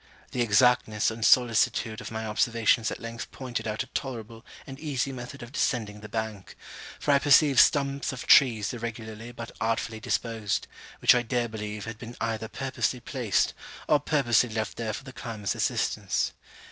[0.31, 5.11] The exactness and solicitude of my observations at length pointed out a tolerable and easy
[5.11, 6.55] method of descending the bank;
[6.99, 10.65] for I perceived stumps of trees irregularly but artfully disposed,
[11.01, 13.53] which I dare believe had been either purposely placed
[13.87, 16.31] or purposely left there for the climber's assistance.